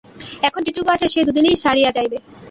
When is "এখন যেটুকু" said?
0.47-0.89